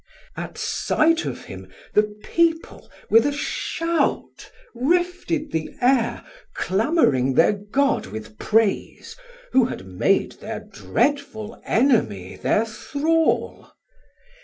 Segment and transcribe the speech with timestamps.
[0.35, 7.51] At sight of him the people with a shout 1620 Rifted the Air clamouring thir
[7.51, 9.15] god with praise,
[9.51, 13.73] Who had made thir dreadful enemy thir thrall.